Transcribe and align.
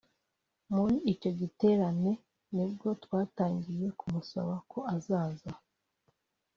muri 0.75 0.95
icyo 1.13 1.29
giterane 1.39 2.11
ni 2.53 2.65
bwo 2.71 2.89
twatangiye 3.03 3.87
kumusaba 3.99 4.53
ko 4.71 4.79
azaza 4.95 5.51